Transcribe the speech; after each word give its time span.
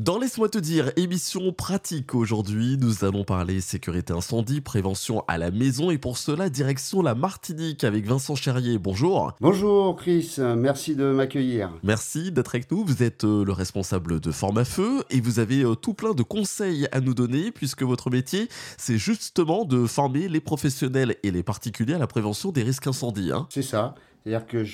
Dans 0.00 0.18
Laisse-moi 0.18 0.48
te 0.48 0.56
dire, 0.56 0.92
émission 0.96 1.52
pratique 1.52 2.14
aujourd'hui, 2.14 2.78
nous 2.80 3.04
allons 3.04 3.22
parler 3.22 3.60
sécurité 3.60 4.14
incendie, 4.14 4.62
prévention 4.62 5.22
à 5.28 5.36
la 5.36 5.50
maison 5.50 5.90
et 5.90 5.98
pour 5.98 6.16
cela, 6.16 6.48
direction 6.48 7.02
la 7.02 7.14
Martinique 7.14 7.84
avec 7.84 8.06
Vincent 8.06 8.34
Cherrier. 8.34 8.78
Bonjour. 8.78 9.34
Bonjour 9.42 9.94
Chris, 9.96 10.36
merci 10.56 10.96
de 10.96 11.04
m'accueillir. 11.12 11.70
Merci 11.82 12.32
d'être 12.32 12.54
avec 12.54 12.70
nous. 12.70 12.82
Vous 12.82 13.02
êtes 13.02 13.24
euh, 13.24 13.44
le 13.44 13.52
responsable 13.52 14.20
de 14.20 14.30
Forme 14.30 14.56
à 14.56 14.64
Feu 14.64 15.04
et 15.10 15.20
vous 15.20 15.38
avez 15.38 15.64
euh, 15.64 15.74
tout 15.74 15.92
plein 15.92 16.14
de 16.14 16.22
conseils 16.22 16.88
à 16.92 17.02
nous 17.02 17.12
donner 17.12 17.50
puisque 17.50 17.82
votre 17.82 18.08
métier, 18.08 18.48
c'est 18.78 18.96
justement 18.96 19.66
de 19.66 19.84
former 19.84 20.28
les 20.28 20.40
professionnels 20.40 21.16
et 21.22 21.30
les 21.30 21.42
particuliers 21.42 21.96
à 21.96 21.98
la 21.98 22.06
prévention 22.06 22.52
des 22.52 22.62
risques 22.62 22.86
incendies. 22.86 23.32
Hein. 23.32 23.48
C'est 23.50 23.60
ça, 23.60 23.94
c'est-à-dire 24.24 24.46
que 24.46 24.64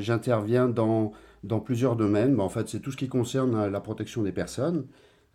j'interviens 0.00 0.66
dans 0.66 1.12
dans 1.42 1.60
plusieurs 1.60 1.96
domaines. 1.96 2.40
en 2.40 2.48
fait, 2.48 2.68
c'est 2.68 2.80
tout 2.80 2.92
ce 2.92 2.96
qui 2.96 3.08
concerne 3.08 3.66
la 3.66 3.80
protection 3.80 4.22
des 4.22 4.32
personnes. 4.32 4.86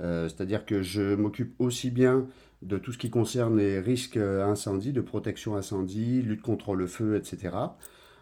Euh, 0.01 0.29
c'est-à-dire 0.29 0.65
que 0.65 0.81
je 0.81 1.15
m'occupe 1.15 1.55
aussi 1.59 1.89
bien 1.89 2.27
de 2.61 2.77
tout 2.77 2.91
ce 2.91 2.97
qui 2.97 3.09
concerne 3.09 3.57
les 3.57 3.79
risques 3.79 4.18
incendie, 4.18 4.93
de 4.93 5.01
protection 5.01 5.55
incendie, 5.55 6.21
lutte 6.21 6.41
contre 6.41 6.75
le 6.75 6.87
feu, 6.87 7.15
etc. 7.15 7.55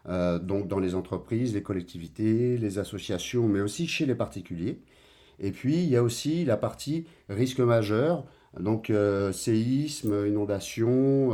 Euh, 0.08 0.40
donc 0.40 0.68
dans 0.68 0.80
les 0.80 0.96
entreprises, 0.96 1.54
les 1.54 1.64
collectivités, 1.64 2.58
les 2.58 2.80
associations, 2.80 3.48
mais 3.48 3.62
aussi 3.62 3.88
chez 3.88 4.06
les 4.06 4.16
particuliers. 4.16 4.82
Et 5.40 5.52
puis 5.52 5.76
il 5.76 5.90
y 5.90 5.96
a 5.98 6.04
aussi 6.04 6.46
la 6.46 6.58
partie 6.58 7.06
risque 7.30 7.60
majeur, 7.60 8.26
donc 8.60 8.90
euh, 8.90 9.32
séisme, 9.32 10.26
inondation, 10.28 11.34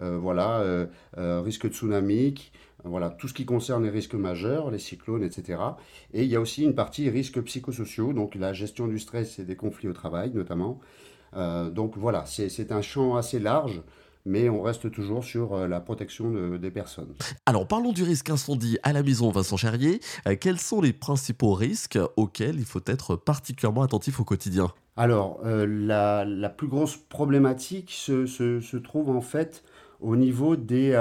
voilà, 0.00 0.86
risque 1.16 1.68
tsunamique, 1.68 2.52
voilà, 2.84 3.10
tout 3.10 3.28
ce 3.28 3.34
qui 3.34 3.44
concerne 3.44 3.84
les 3.84 3.90
risques 3.90 4.14
majeurs, 4.14 4.70
les 4.70 4.78
cyclones, 4.78 5.22
etc. 5.22 5.58
Et 6.12 6.22
il 6.22 6.30
y 6.30 6.36
a 6.36 6.40
aussi 6.40 6.62
une 6.62 6.74
partie 6.74 7.08
risques 7.10 7.40
psychosociaux, 7.42 8.12
donc 8.12 8.34
la 8.34 8.52
gestion 8.52 8.86
du 8.86 8.98
stress 8.98 9.38
et 9.38 9.44
des 9.44 9.56
conflits 9.56 9.88
au 9.88 9.92
travail 9.92 10.30
notamment. 10.34 10.80
Euh, 11.34 11.70
donc 11.70 11.96
voilà, 11.96 12.24
c'est 12.26 12.72
un 12.72 12.82
champ 12.82 13.16
assez 13.16 13.38
large 13.38 13.82
mais 14.26 14.48
on 14.48 14.60
reste 14.60 14.90
toujours 14.90 15.24
sur 15.24 15.54
euh, 15.54 15.68
la 15.68 15.80
protection 15.80 16.56
des 16.58 16.70
personnes. 16.70 17.14
Alors 17.46 17.66
parlons 17.66 17.92
du 17.92 18.02
risque 18.02 18.28
incendie 18.30 18.78
à 18.82 18.92
la 18.92 19.02
maison, 19.02 19.30
Vincent 19.30 19.56
Charrier. 19.56 20.00
Euh, 20.26 20.36
quels 20.38 20.60
sont 20.60 20.80
les 20.80 20.92
principaux 20.92 21.54
risques 21.54 21.98
auxquels 22.16 22.56
il 22.56 22.66
faut 22.66 22.82
être 22.86 23.16
particulièrement 23.16 23.82
attentif 23.82 24.20
au 24.20 24.24
quotidien? 24.24 24.70
Alors 24.98 25.40
la, 25.44 26.24
la, 26.24 26.48
plus 26.48 26.68
grosse 26.68 26.96
problématique 26.96 27.90
se, 27.90 28.24
se, 28.24 28.60
se, 28.60 28.76
trouve 28.78 29.10
en 29.10 29.20
fait 29.20 29.62
au 30.00 30.16
niveau 30.16 30.56
des, 30.56 30.94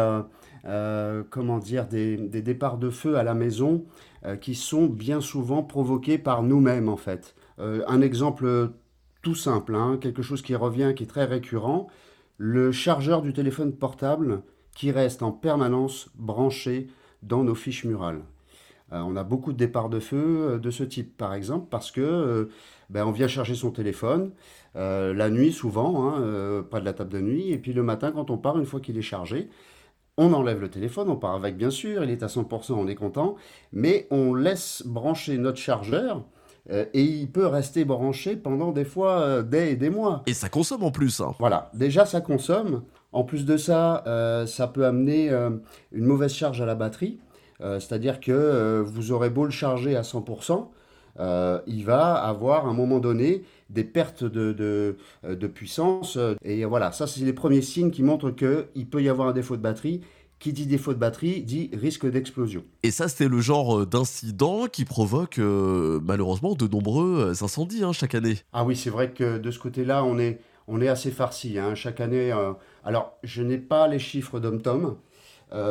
euh, 0.67 1.23
comment 1.29 1.59
dire, 1.59 1.85
des, 1.85 2.17
départs 2.17 2.79
de 2.79 2.89
feu 2.89 3.17
à 3.17 3.23
la 3.23 3.35
maison 3.35 3.85
euh, 4.25 4.35
qui 4.35 4.55
sont 4.55 4.87
bien 4.87 5.21
souvent 5.21 5.61
provoqués 5.61 6.17
par 6.17 6.41
nous-mêmes 6.41 6.89
en 6.89 6.97
fait. 6.97 7.35
Euh, 7.59 7.83
un 7.87 8.01
exemple 8.01 8.71
tout 9.21 9.35
simple, 9.35 9.75
hein, 9.75 9.99
quelque 10.01 10.23
chose 10.23 10.41
qui 10.41 10.55
revient, 10.55 10.93
qui 10.95 11.03
est 11.03 11.07
très 11.07 11.25
récurrent, 11.25 11.87
le 12.37 12.71
chargeur 12.71 13.21
du 13.21 13.33
téléphone 13.33 13.73
portable 13.73 14.41
qui 14.75 14.91
reste 14.91 15.23
en 15.23 15.31
permanence 15.31 16.09
branché 16.15 16.87
dans 17.23 17.43
nos 17.43 17.55
fiches 17.55 17.85
murales. 17.85 18.21
on 18.91 19.15
a 19.15 19.23
beaucoup 19.23 19.53
de 19.53 19.57
départs 19.57 19.89
de 19.89 19.99
feu 19.99 20.59
de 20.61 20.69
ce 20.69 20.83
type, 20.83 21.17
par 21.17 21.33
exemple, 21.33 21.67
parce 21.71 21.91
que 21.91 22.49
ben, 22.89 23.05
on 23.05 23.11
vient 23.11 23.27
charger 23.27 23.55
son 23.55 23.71
téléphone 23.71 24.31
la 24.75 25.29
nuit 25.29 25.53
souvent, 25.53 26.09
hein, 26.09 26.63
pas 26.69 26.79
de 26.81 26.85
la 26.85 26.93
table 26.93 27.11
de 27.11 27.21
nuit, 27.21 27.51
et 27.51 27.57
puis 27.57 27.73
le 27.73 27.83
matin 27.83 28.11
quand 28.11 28.29
on 28.29 28.37
part, 28.37 28.59
une 28.59 28.65
fois 28.65 28.81
qu'il 28.81 28.97
est 28.97 29.01
chargé, 29.01 29.49
on 30.17 30.33
enlève 30.33 30.61
le 30.61 30.69
téléphone, 30.69 31.09
on 31.09 31.17
part 31.17 31.35
avec 31.35 31.57
bien 31.57 31.69
sûr, 31.69 32.03
il 32.03 32.09
est 32.09 32.23
à 32.23 32.27
100%, 32.27 32.73
on 32.73 32.87
est 32.87 32.95
content, 32.95 33.35
mais 33.71 34.07
on 34.11 34.33
laisse 34.33 34.83
brancher 34.85 35.37
notre 35.37 35.57
chargeur 35.57 36.23
euh, 36.71 36.85
et 36.93 37.03
il 37.03 37.29
peut 37.29 37.45
rester 37.45 37.85
branché 37.85 38.35
pendant 38.35 38.71
des 38.71 38.85
fois 38.85 39.19
euh, 39.19 39.43
des 39.43 39.71
et 39.71 39.75
des 39.75 39.89
mois. 39.89 40.23
Et 40.25 40.33
ça 40.33 40.49
consomme 40.49 40.83
en 40.83 40.91
plus. 40.91 41.21
Hein. 41.21 41.33
Voilà, 41.39 41.69
déjà 41.73 42.05
ça 42.05 42.21
consomme. 42.21 42.83
En 43.11 43.23
plus 43.23 43.45
de 43.45 43.55
ça, 43.55 44.03
euh, 44.07 44.45
ça 44.45 44.67
peut 44.67 44.85
amener 44.85 45.29
une 45.93 46.05
mauvaise 46.05 46.33
charge 46.33 46.61
à 46.61 46.65
la 46.65 46.75
batterie. 46.75 47.19
C'est-à-dire 47.61 48.19
que 48.19 48.83
vous 48.85 49.13
aurez 49.13 49.29
beau 49.29 49.45
le 49.45 49.51
charger 49.51 49.95
à 49.95 50.01
100%, 50.01 50.67
euh, 51.19 51.61
il 51.65 51.85
va 51.85 52.13
avoir 52.13 52.65
à 52.65 52.69
un 52.69 52.73
moment 52.73 52.99
donné 52.99 53.43
des 53.69 53.83
pertes 53.83 54.23
de, 54.23 54.55
euh, 54.59 55.35
de, 55.35 55.47
puissance. 55.47 56.17
Et 56.43 56.65
voilà, 56.65 56.91
ça 56.91 57.07
c'est 57.07 57.21
les 57.21 57.33
premiers 57.33 57.61
signes 57.61 57.91
qui 57.91 58.03
montrent 58.03 58.31
qu'il 58.31 58.87
peut 58.87 59.01
y 59.01 59.09
avoir 59.09 59.29
un 59.29 59.33
défaut 59.33 59.55
de 59.55 59.61
batterie. 59.61 60.01
Qui 60.39 60.53
dit 60.53 60.65
défaut 60.65 60.93
de 60.93 60.99
batterie 60.99 61.41
dit 61.41 61.69
risque 61.73 62.05
d'explosion. 62.05 62.63
Et 62.83 62.91
ça, 62.91 63.07
c'est 63.07 63.27
le 63.27 63.39
genre 63.39 63.79
euh, 63.79 63.85
d'incident 63.85 64.67
qui 64.67 64.85
provoque 64.85 65.37
malheureusement 65.37 66.53
de 66.53 66.67
nombreux 66.67 67.31
incendies 67.41 67.83
hein, 67.83 67.93
chaque 67.93 68.15
année. 68.15 68.37
Ah 68.53 68.65
oui, 68.65 68.75
c'est 68.75 68.89
vrai 68.89 69.11
que 69.11 69.37
de 69.37 69.51
ce 69.51 69.59
côté-là, 69.59 70.03
on 70.03 70.19
est, 70.19 70.39
on 70.67 70.81
est 70.81 70.87
assez 70.87 71.11
farci. 71.11 71.57
Hein, 71.57 71.75
chaque 71.75 71.99
année, 71.99 72.31
alors 72.83 73.17
je 73.23 73.41
n'ai 73.41 73.57
pas 73.57 73.87
les 73.87 73.99
chiffres 73.99 74.39
d'Om-Tom. 74.39 74.97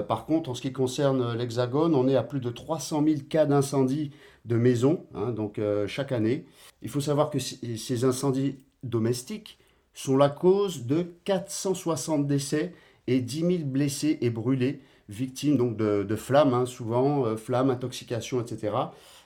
par 0.08 0.24
contre, 0.24 0.50
en 0.50 0.54
ce 0.54 0.62
qui 0.62 0.72
concerne 0.72 1.36
l'Hexagone, 1.36 1.94
on 1.94 2.08
est 2.08 2.16
à 2.16 2.22
plus 2.22 2.40
de 2.40 2.50
300 2.50 3.04
000 3.04 3.20
cas 3.28 3.46
d'incendie 3.46 4.10
de 4.44 4.56
maisons, 4.56 5.06
hein, 5.14 5.30
donc 5.30 5.58
euh, 5.58 5.86
chaque 5.86 6.12
année. 6.12 6.46
Il 6.82 6.88
faut 6.88 7.00
savoir 7.00 7.30
que 7.30 7.38
ces 7.38 8.04
incendies 8.04 8.58
domestiques 8.82 9.58
sont 9.94 10.16
la 10.16 10.28
cause 10.28 10.84
de 10.84 11.14
460 11.24 12.26
décès 12.26 12.74
et 13.06 13.20
10 13.20 13.40
000 13.40 13.52
blessés 13.64 14.18
et 14.20 14.30
brûlés, 14.30 14.80
victimes 15.08 15.56
donc 15.56 15.76
de, 15.76 16.16
flammes, 16.16 16.54
hein, 16.54 16.66
souvent 16.66 17.26
euh, 17.26 17.36
flammes, 17.36 17.70
intoxication, 17.70 18.40
etc. 18.40 18.72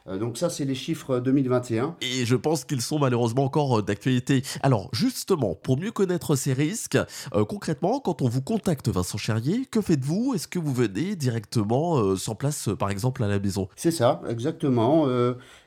Euh, 0.08 0.18
donc 0.18 0.38
ça, 0.38 0.50
c'est 0.50 0.64
les 0.64 0.74
chiffres 0.74 1.18
2021. 1.18 1.96
Et 2.00 2.24
je 2.24 2.36
pense 2.36 2.64
qu'ils 2.64 2.80
sont 2.80 2.98
malheureusement 2.98 3.44
encore 3.44 3.78
euh, 3.78 3.82
d'actualité. 3.82 4.42
Alors 4.62 4.88
justement, 4.92 5.54
pour 5.54 5.78
mieux 5.78 5.92
connaître 5.92 6.36
ces 6.36 6.52
risques, 6.52 6.98
euh, 7.34 7.44
concrètement, 7.44 8.00
quand 8.00 8.22
on 8.22 8.28
vous 8.28 8.42
contacte 8.42 8.88
Vincent 8.88 9.18
Cherrier, 9.18 9.66
que 9.70 9.80
faites-vous? 9.80 10.34
Est-ce 10.34 10.48
que 10.48 10.58
vous 10.58 10.72
venez 10.72 11.16
directement 11.16 12.16
sans 12.16 12.34
place, 12.34 12.68
par 12.78 12.90
exemple, 12.90 13.22
à 13.22 13.28
la 13.28 13.38
maison? 13.38 13.68
C'est 13.76 13.90
ça, 13.90 14.20
exactement. 14.28 15.06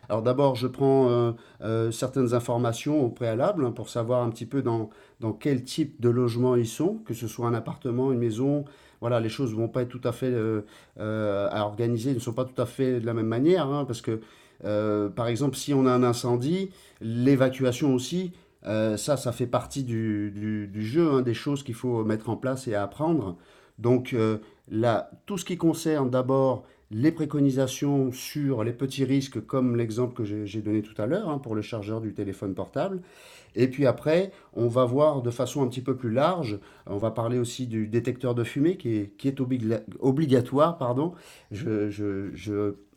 alors 0.09 0.21
d'abord, 0.21 0.55
je 0.55 0.67
prends 0.67 1.35
certaines 1.91 2.33
informations 2.33 3.03
au 3.05 3.09
préalable 3.09 3.65
hein, 3.65 3.71
pour 3.71 3.89
savoir 3.89 4.23
un 4.23 4.29
petit 4.29 4.45
peu 4.45 4.61
dans, 4.61 4.89
dans 5.19 5.33
quel 5.33 5.63
type 5.63 5.99
de 6.01 6.09
logement 6.09 6.55
ils 6.55 6.67
sont, 6.67 6.99
que 7.05 7.13
ce 7.13 7.27
soit 7.27 7.47
un 7.47 7.53
appartement, 7.53 8.11
une 8.11 8.19
maison, 8.19 8.65
voilà, 9.01 9.19
les 9.19 9.29
choses 9.29 9.51
ne 9.51 9.57
vont 9.57 9.67
pas 9.67 9.81
être 9.81 9.89
tout 9.89 10.07
à 10.07 10.11
fait 10.11 10.27
euh, 10.27 10.61
euh, 10.99 11.49
à 11.51 11.65
organiser, 11.65 12.13
ne 12.13 12.19
sont 12.19 12.33
pas 12.33 12.45
tout 12.45 12.61
à 12.61 12.67
fait 12.67 12.99
de 12.99 13.05
la 13.05 13.15
même 13.15 13.25
manière, 13.25 13.67
hein, 13.67 13.83
parce 13.83 14.01
que, 14.01 14.21
euh, 14.63 15.09
par 15.09 15.27
exemple, 15.27 15.57
si 15.57 15.73
on 15.73 15.87
a 15.87 15.91
un 15.91 16.03
incendie, 16.03 16.69
l'évacuation 17.01 17.93
aussi, 17.93 18.31
ça, 18.63 19.17
ça 19.17 19.31
fait 19.31 19.47
partie 19.47 19.83
du, 19.83 20.71
jeu, 20.75 21.11
hein, 21.11 21.21
des 21.23 21.33
choses 21.33 21.63
qu'il 21.63 21.73
faut 21.73 22.05
mettre 22.05 22.29
en 22.29 22.37
place 22.37 22.67
et 22.67 22.75
apprendre. 22.75 23.37
Donc, 23.79 24.15
là, 24.69 25.09
tout 25.25 25.39
ce 25.39 25.45
qui 25.45 25.57
concerne 25.57 26.11
d'abord 26.11 26.63
les 26.91 27.11
préconisations 27.11 28.11
sur 28.11 28.63
les 28.63 28.73
petits 28.73 29.05
risques, 29.05 29.45
comme 29.45 29.75
l'exemple 29.77 30.13
que 30.13 30.25
j'ai 30.25 30.61
donné 30.61 30.81
tout 30.81 30.99
à 31.01 31.05
l'heure 31.07 31.29
hein, 31.29 31.37
pour 31.37 31.55
le 31.55 31.61
chargeur 31.61 32.01
du 32.01 32.13
téléphone 32.13 32.53
portable. 32.53 33.01
Et 33.55 33.67
puis 33.67 33.85
après, 33.85 34.31
on 34.53 34.67
va 34.67 34.85
voir 34.85 35.21
de 35.21 35.29
façon 35.29 35.61
un 35.63 35.67
petit 35.67 35.81
peu 35.81 35.95
plus 35.95 36.11
large, 36.11 36.59
on 36.87 36.97
va 36.97 37.11
parler 37.11 37.37
aussi 37.37 37.67
du 37.67 37.87
détecteur 37.87 38.33
de 38.33 38.43
fumée 38.43 38.77
qui 38.77 38.97
est, 38.97 39.41
obligatoire. 39.99 40.77
Pardon. 40.77 41.13
Je, 41.51 41.89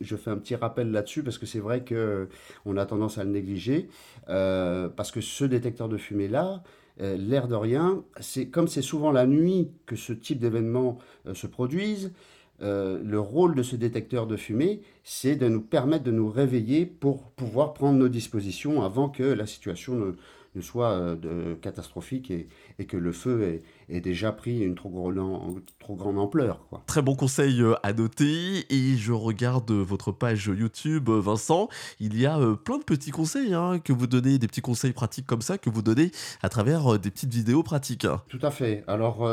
fais 0.01 0.31
un 0.31 0.37
petit 0.37 0.55
rappel 0.55 0.91
là-dessus 0.91 1.23
parce 1.23 1.37
que 1.37 1.45
c'est 1.45 1.59
vrai 1.59 1.83
qu'on 1.83 2.77
a 2.77 2.85
tendance 2.85 3.17
à 3.17 3.23
le 3.23 3.31
négliger. 3.31 3.89
Euh, 4.29 4.87
parce 4.87 5.11
que 5.11 5.21
ce 5.21 5.43
détecteur 5.45 5.89
de 5.89 5.97
fumée-là, 5.97 6.63
euh, 7.01 7.17
l'air 7.17 7.47
de 7.47 7.55
rien, 7.55 8.03
c'est 8.21 8.47
comme 8.47 8.69
c'est 8.69 8.81
souvent 8.81 9.11
la 9.11 9.25
nuit 9.25 9.69
que 9.85 9.97
ce 9.97 10.13
type 10.13 10.39
d'événements 10.39 10.97
euh, 11.27 11.33
se 11.33 11.47
produisent, 11.47 12.13
euh, 12.61 12.99
le 13.03 13.19
rôle 13.19 13.55
de 13.55 13.63
ce 13.63 13.75
détecteur 13.75 14.27
de 14.27 14.37
fumée, 14.37 14.81
c'est 15.03 15.35
de 15.35 15.47
nous 15.47 15.61
permettre 15.61 16.03
de 16.03 16.11
nous 16.11 16.29
réveiller 16.29 16.85
pour 16.85 17.31
pouvoir 17.31 17.73
prendre 17.73 17.97
nos 17.97 18.07
dispositions 18.07 18.81
avant 18.81 19.09
que 19.09 19.23
la 19.23 19.45
situation 19.45 19.95
ne, 19.95 20.13
ne 20.55 20.61
soit 20.61 20.91
euh, 20.91 21.15
de, 21.15 21.53
catastrophique 21.55 22.31
et, 22.31 22.47
et, 22.79 22.85
que 22.85 22.97
le 22.97 23.11
feu 23.11 23.61
ait, 23.89 24.01
déjà 24.01 24.31
pris 24.31 24.61
une 24.61 24.75
trop, 24.75 24.89
grande, 24.89 25.61
trop 25.79 25.95
grande 25.95 26.17
ampleur. 26.17 26.65
Quoi. 26.69 26.83
Très 26.87 27.01
bon 27.01 27.15
conseil 27.15 27.61
euh, 27.61 27.75
à 27.83 27.93
noter 27.93 28.65
et 28.69 28.97
je 28.97 29.11
regarde 29.11 29.71
votre 29.71 30.11
page 30.11 30.45
YouTube 30.47 31.09
Vincent, 31.09 31.69
il 31.99 32.19
y 32.19 32.25
a 32.25 32.39
plein 32.63 32.77
de 32.77 32.83
petits 32.83 33.11
conseils 33.11 33.53
hein, 33.53 33.79
que 33.79 33.93
vous 33.93 34.07
donnez, 34.07 34.37
des 34.37 34.47
petits 34.47 34.61
conseils 34.61 34.93
pratiques 34.93 35.25
comme 35.25 35.41
ça 35.41 35.57
que 35.57 35.69
vous 35.69 35.81
donnez 35.81 36.11
à 36.41 36.49
travers 36.49 36.99
des 36.99 37.11
petites 37.11 37.33
vidéos 37.33 37.63
pratiques. 37.63 38.07
Tout 38.29 38.39
à 38.41 38.51
fait. 38.51 38.83
Alors 38.87 39.27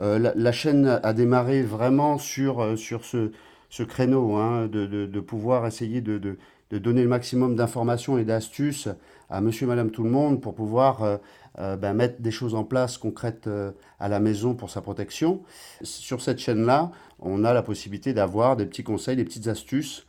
la, 0.00 0.52
chaîne 0.52 0.86
a 1.02 1.12
démarré 1.12 1.62
vraiment 1.62 2.18
sur, 2.18 2.78
sur 2.78 3.04
ce, 3.04 3.30
ce 3.68 3.82
créneau, 3.82 4.36
hein, 4.36 4.66
de, 4.66 4.86
de, 4.86 5.20
pouvoir 5.20 5.66
essayer 5.66 6.00
de, 6.00 6.18
de 6.18 6.78
donner 6.78 7.02
le 7.02 7.08
maximum 7.08 7.56
d'informations 7.56 8.18
et 8.18 8.24
d'astuces 8.24 8.88
à 9.28 9.40
monsieur, 9.40 9.66
madame, 9.66 9.90
tout 9.90 10.04
le 10.04 10.10
monde 10.10 10.40
pour 10.40 10.54
pouvoir 10.54 11.02
euh, 11.02 11.16
euh, 11.58 11.76
ben, 11.76 11.94
mettre 11.94 12.20
des 12.20 12.30
choses 12.30 12.54
en 12.54 12.64
place 12.64 12.96
concrètes 12.96 13.46
euh, 13.46 13.72
à 13.98 14.08
la 14.08 14.20
maison 14.20 14.54
pour 14.54 14.70
sa 14.70 14.80
protection. 14.80 15.42
Sur 15.82 16.20
cette 16.20 16.38
chaîne-là, 16.38 16.92
on 17.18 17.44
a 17.44 17.52
la 17.52 17.62
possibilité 17.62 18.12
d'avoir 18.14 18.56
des 18.56 18.66
petits 18.66 18.84
conseils, 18.84 19.16
des 19.16 19.24
petites 19.24 19.48
astuces 19.48 20.06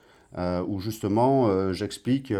où 0.67 0.79
justement 0.81 1.71
j'explique 1.71 2.33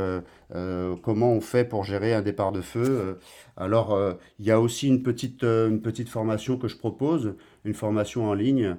comment 1.01 1.31
on 1.31 1.41
fait 1.41 1.63
pour 1.63 1.85
gérer 1.85 2.13
un 2.13 2.21
départ 2.21 2.51
de 2.51 2.61
feu. 2.61 3.17
Alors, 3.55 3.97
il 4.39 4.45
y 4.45 4.51
a 4.51 4.59
aussi 4.59 4.87
une 4.87 5.01
petite, 5.01 5.41
une 5.43 5.81
petite 5.81 6.09
formation 6.09 6.57
que 6.57 6.67
je 6.67 6.77
propose, 6.77 7.33
une 7.67 7.73
formation 7.73 8.27
en 8.27 8.33
ligne. 8.33 8.75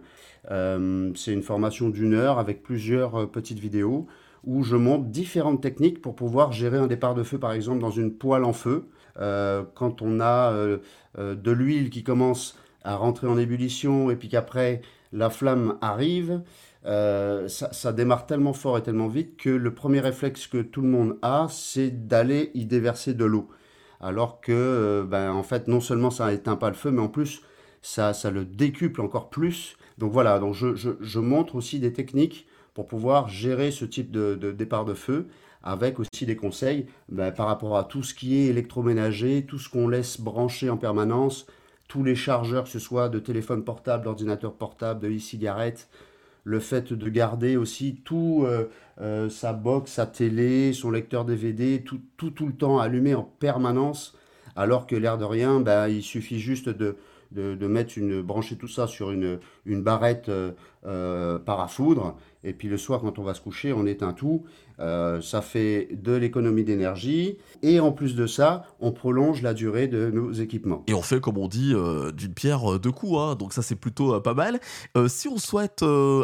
c'est 0.48 1.32
une 1.32 1.42
formation 1.42 1.90
d'une 1.90 2.14
heure 2.14 2.38
avec 2.38 2.62
plusieurs 2.62 3.30
petites 3.30 3.58
vidéos 3.58 4.06
où 4.44 4.62
je 4.62 4.76
montre 4.76 5.04
différentes 5.04 5.60
techniques 5.60 6.00
pour 6.00 6.14
pouvoir 6.14 6.52
gérer 6.52 6.78
un 6.78 6.86
départ 6.86 7.14
de 7.14 7.22
feu, 7.22 7.38
par 7.38 7.52
exemple, 7.52 7.80
dans 7.80 7.90
une 7.90 8.14
poêle 8.14 8.44
en 8.44 8.52
feu. 8.52 8.88
Euh, 9.20 9.64
quand 9.74 10.00
on 10.00 10.20
a 10.20 10.52
euh, 10.52 10.78
euh, 11.18 11.34
de 11.34 11.50
l'huile 11.50 11.90
qui 11.90 12.02
commence 12.02 12.56
à 12.84 12.96
rentrer 12.96 13.26
en 13.26 13.36
ébullition 13.36 14.10
et 14.10 14.16
puis 14.16 14.28
qu'après 14.28 14.80
la 15.12 15.30
flamme 15.30 15.76
arrive, 15.80 16.42
ça, 16.84 17.92
démarre 17.92 18.24
tellement 18.24 18.54
fort 18.54 18.78
et 18.78 18.82
tellement 18.82 19.08
vite 19.08 19.36
que 19.36 19.50
le 19.50 19.74
premier 19.74 20.00
réflexe 20.00 20.46
que 20.46 20.62
tout 20.62 20.80
le 20.80 20.88
monde 20.88 21.18
a, 21.20 21.46
c'est 21.50 22.06
d'aller 22.08 22.50
y 22.54 22.64
déverser 22.64 23.12
de 23.12 23.26
l'eau. 23.26 23.48
Alors 24.00 24.40
que, 24.40 25.06
ben, 25.06 25.32
en 25.32 25.42
fait, 25.42 25.68
non 25.68 25.80
seulement 25.80 26.10
ça 26.10 26.30
n'éteint 26.30 26.56
pas 26.56 26.68
le 26.68 26.74
feu, 26.74 26.90
mais 26.90 27.02
en 27.02 27.08
plus, 27.08 27.42
ça, 27.82 28.12
ça 28.14 28.30
le 28.30 28.44
décuple 28.44 29.00
encore 29.00 29.30
plus. 29.30 29.76
Donc 29.98 30.12
voilà, 30.12 30.38
donc 30.38 30.54
je, 30.54 30.74
je 30.74 31.18
montre 31.18 31.56
aussi 31.56 31.78
des 31.78 31.92
techniques 31.92 32.46
pour 32.78 32.86
pouvoir 32.86 33.28
gérer 33.28 33.72
ce 33.72 33.84
type 33.84 34.12
de, 34.12 34.36
départ 34.52 34.84
de 34.84 34.94
feu 34.94 35.26
avec 35.64 35.98
aussi 35.98 36.26
des 36.26 36.36
conseils 36.36 36.86
ben, 37.08 37.32
par 37.32 37.48
rapport 37.48 37.76
à 37.76 37.82
tout 37.82 38.04
ce 38.04 38.14
qui 38.14 38.38
est 38.38 38.46
électroménager, 38.46 39.44
tout 39.48 39.58
ce 39.58 39.68
qu'on 39.68 39.88
laisse 39.88 40.20
brancher 40.20 40.70
en 40.70 40.76
permanence, 40.76 41.48
tous 41.88 42.04
les 42.04 42.14
chargeurs, 42.14 42.62
que 42.62 42.70
ce 42.70 42.78
soit 42.78 43.08
de 43.08 43.18
téléphone 43.18 43.64
portable, 43.64 44.04
d'ordinateur 44.04 44.52
portable, 44.54 45.00
de 45.00 45.08
e-cigarette, 45.08 45.88
le 46.44 46.60
fait 46.60 46.92
de 46.92 47.08
garder 47.08 47.56
aussi 47.56 48.00
tout 48.04 48.44
euh, 48.46 48.70
euh, 49.00 49.28
sa 49.28 49.52
box, 49.52 49.90
sa 49.90 50.06
télé, 50.06 50.72
son 50.72 50.92
lecteur 50.92 51.24
DVD, 51.24 51.82
tout, 51.82 52.00
tout, 52.16 52.30
tout 52.30 52.46
le 52.46 52.52
temps 52.54 52.78
allumé 52.78 53.16
en 53.16 53.24
permanence, 53.24 54.16
alors 54.54 54.86
que 54.86 54.94
l'air 54.94 55.18
de 55.18 55.24
rien, 55.24 55.58
ben, 55.58 55.88
il 55.88 56.04
suffit 56.04 56.38
juste 56.38 56.68
de, 56.68 56.96
de, 57.32 57.66
mettre 57.66 57.98
une, 57.98 58.22
brancher 58.22 58.56
tout 58.56 58.68
ça 58.68 58.86
sur 58.86 59.10
une, 59.10 59.38
une 59.66 59.82
barrette 59.82 60.28
euh, 60.28 60.52
euh, 60.86 61.38
parafoudre. 61.38 62.16
Et 62.44 62.52
puis 62.52 62.68
le 62.68 62.78
soir, 62.78 63.00
quand 63.00 63.18
on 63.18 63.24
va 63.24 63.34
se 63.34 63.40
coucher, 63.40 63.72
on 63.72 63.84
éteint 63.84 64.12
tout. 64.12 64.44
Euh, 64.78 65.20
ça 65.20 65.42
fait 65.42 65.88
de 65.92 66.12
l'économie 66.12 66.62
d'énergie. 66.62 67.36
Et 67.62 67.80
en 67.80 67.90
plus 67.90 68.14
de 68.14 68.28
ça, 68.28 68.64
on 68.78 68.92
prolonge 68.92 69.42
la 69.42 69.54
durée 69.54 69.88
de 69.88 70.08
nos 70.10 70.32
équipements. 70.32 70.84
Et 70.86 70.94
on 70.94 71.02
fait, 71.02 71.20
comme 71.20 71.36
on 71.36 71.48
dit, 71.48 71.74
d'une 72.16 72.32
pierre 72.32 72.78
deux 72.78 72.92
coups. 72.92 73.18
Hein. 73.18 73.34
Donc 73.34 73.52
ça, 73.52 73.62
c'est 73.62 73.74
plutôt 73.74 74.20
pas 74.20 74.34
mal. 74.34 74.60
si 75.08 75.26
on 75.26 75.36
souhaite 75.36 75.82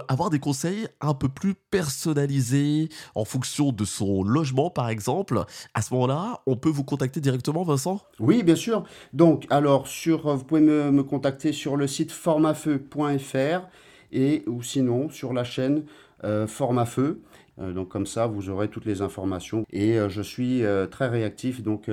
avoir 0.08 0.30
des 0.30 0.38
conseils 0.38 0.86
un 1.00 1.14
peu 1.14 1.28
plus 1.28 1.54
personnalisés 1.54 2.88
en 3.16 3.24
fonction 3.24 3.72
de 3.72 3.84
son 3.84 4.22
logement, 4.22 4.70
par 4.70 4.88
exemple, 4.88 5.44
à 5.74 5.82
ce 5.82 5.92
moment-là, 5.94 6.42
on 6.46 6.56
peut 6.56 6.70
vous 6.70 6.84
contacter 6.84 7.20
directement, 7.20 7.64
Vincent? 7.64 8.00
Oui, 8.20 8.44
bien 8.44 8.56
sûr. 8.56 8.84
Donc, 9.12 9.46
alors, 9.50 9.88
sur, 9.88 10.34
vous 10.36 10.44
pouvez 10.44 10.60
me, 10.60 10.93
me 10.94 11.02
contacter 11.02 11.52
sur 11.52 11.76
le 11.76 11.86
site 11.86 12.12
formafeu.fr 12.12 13.68
et 14.14 14.44
ou 14.46 14.62
sinon 14.62 15.10
sur 15.10 15.32
la 15.32 15.44
chaîne 15.44 15.84
euh, 16.24 16.46
Format 16.46 16.86
Feu. 16.86 17.20
Euh, 17.60 17.72
donc 17.72 17.88
comme 17.88 18.06
ça, 18.06 18.26
vous 18.26 18.48
aurez 18.48 18.68
toutes 18.68 18.86
les 18.86 19.02
informations. 19.02 19.66
Et 19.70 19.98
euh, 19.98 20.08
je 20.08 20.22
suis 20.22 20.62
très 20.90 21.08
réactif, 21.08 21.62
donc 21.62 21.90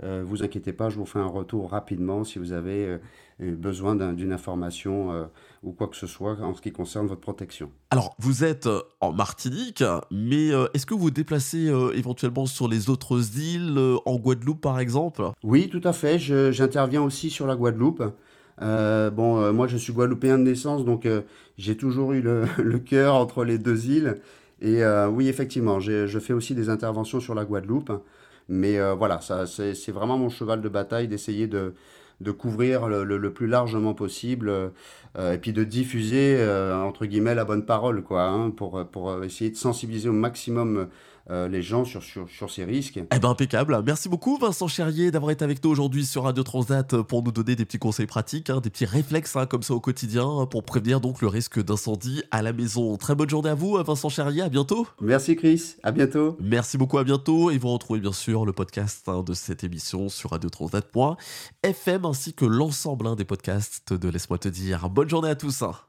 vous 0.00 0.42
inquiétez 0.42 0.72
pas, 0.72 0.90
je 0.90 0.98
vous 0.98 1.06
fais 1.06 1.18
un 1.18 1.26
retour 1.26 1.70
rapidement 1.70 2.24
si 2.24 2.38
vous 2.38 2.52
avez 2.52 2.98
besoin 3.40 3.94
d'une 4.12 4.32
information 4.32 5.28
ou 5.62 5.72
quoi 5.72 5.86
que 5.86 5.96
ce 5.96 6.06
soit 6.06 6.40
en 6.40 6.54
ce 6.54 6.60
qui 6.60 6.72
concerne 6.72 7.06
votre 7.06 7.20
protection. 7.20 7.70
Alors, 7.90 8.14
vous 8.18 8.44
êtes 8.44 8.68
en 9.00 9.12
Martinique, 9.12 9.84
mais 10.10 10.48
est-ce 10.74 10.84
que 10.84 10.94
vous 10.94 11.00
vous 11.00 11.10
déplacez 11.10 11.72
éventuellement 11.94 12.44
sur 12.44 12.68
les 12.68 12.90
autres 12.90 13.38
îles, 13.38 13.78
en 14.04 14.16
Guadeloupe 14.16 14.60
par 14.60 14.78
exemple? 14.80 15.30
Oui, 15.42 15.70
tout 15.70 15.80
à 15.84 15.92
fait. 15.92 16.18
J'interviens 16.18 17.02
aussi 17.02 17.30
sur 17.30 17.46
la 17.46 17.56
Guadeloupe. 17.56 18.02
Euh, 18.62 19.10
bon, 19.10 19.40
euh, 19.40 19.52
moi 19.52 19.66
je 19.66 19.76
suis 19.76 19.92
guadeloupéen 19.92 20.38
de 20.38 20.44
naissance, 20.44 20.84
donc 20.84 21.06
euh, 21.06 21.22
j'ai 21.58 21.76
toujours 21.76 22.12
eu 22.12 22.20
le, 22.22 22.44
le 22.62 22.78
cœur 22.78 23.14
entre 23.14 23.44
les 23.44 23.58
deux 23.58 23.86
îles. 23.88 24.16
Et 24.60 24.82
oui, 25.10 25.28
effectivement, 25.28 25.78
je 25.80 26.18
fais 26.20 26.32
aussi 26.32 26.54
des 26.54 26.70
interventions 26.70 27.20
sur 27.20 27.34
la 27.34 27.44
Guadeloupe. 27.44 27.92
Mais 28.48 28.78
voilà, 28.94 29.20
ça, 29.20 29.46
c'est 29.46 29.90
vraiment 29.90 30.16
mon 30.16 30.30
cheval 30.30 30.62
de 30.62 30.68
bataille 30.70 31.06
d'essayer 31.06 31.46
de, 31.46 31.74
de 32.20 32.30
couvrir 32.30 32.88
le, 32.88 33.04
le, 33.04 33.32
plus 33.32 33.46
largement 33.46 33.94
possible 33.94 34.72
et 35.18 35.38
puis 35.38 35.52
de 35.52 35.64
diffuser, 35.64 36.38
entre 36.72 37.06
guillemets, 37.06 37.34
la 37.34 37.44
bonne 37.44 37.64
parole, 37.64 38.02
quoi, 38.02 38.24
hein, 38.24 38.50
pour, 38.50 38.86
pour 38.86 39.24
essayer 39.24 39.50
de 39.50 39.56
sensibiliser 39.56 40.08
au 40.08 40.12
maximum 40.12 40.88
euh, 41.30 41.48
les 41.48 41.62
gens 41.62 41.86
sur, 41.86 42.02
sur, 42.02 42.28
sur, 42.28 42.50
ces 42.50 42.64
risques. 42.64 42.98
Eh 42.98 43.18
ben 43.18 43.30
impeccable. 43.30 43.82
Merci 43.86 44.10
beaucoup 44.10 44.36
Vincent 44.36 44.68
Cherrier 44.68 45.10
d'avoir 45.10 45.30
été 45.30 45.42
avec 45.42 45.64
nous 45.64 45.70
aujourd'hui 45.70 46.04
sur 46.04 46.24
Radio 46.24 46.42
Transat 46.42 47.00
pour 47.00 47.22
nous 47.22 47.32
donner 47.32 47.56
des 47.56 47.64
petits 47.64 47.78
conseils 47.78 48.04
pratiques, 48.04 48.50
hein, 48.50 48.60
des 48.60 48.68
petits 48.68 48.84
réflexes 48.84 49.34
hein, 49.34 49.46
comme 49.46 49.62
ça 49.62 49.72
au 49.72 49.80
quotidien 49.80 50.46
pour 50.50 50.64
prévenir 50.64 51.00
donc 51.00 51.22
le 51.22 51.28
risque 51.28 51.64
d'incendie 51.64 52.22
à 52.30 52.42
la 52.42 52.52
maison. 52.52 52.98
Très 52.98 53.14
bonne 53.14 53.30
journée 53.30 53.48
à 53.48 53.54
vous 53.54 53.82
Vincent 53.82 54.10
Cherrier, 54.10 54.42
à 54.42 54.50
bientôt. 54.50 54.86
Merci 55.00 55.34
Chris, 55.34 55.76
à 55.82 55.92
bientôt. 55.92 56.36
Merci 56.40 56.76
beaucoup, 56.76 56.98
à 56.98 57.04
bientôt 57.04 57.50
et 57.50 57.56
vous 57.56 57.68
retrouvez 57.68 58.00
bien 58.00 58.12
sûr 58.12 58.44
le 58.44 58.52
podcast 58.52 59.08
de 59.08 59.32
cette 59.32 59.64
émission 59.64 60.10
sur 60.10 60.32
radiotransat.fm 60.32 62.03
ainsi 62.04 62.34
que 62.34 62.44
l'ensemble 62.44 63.16
des 63.16 63.24
podcasts 63.24 63.92
de 63.92 64.08
Laisse-moi 64.08 64.38
te 64.38 64.48
dire. 64.48 64.88
Bonne 64.88 65.08
journée 65.08 65.30
à 65.30 65.36
tous. 65.36 65.64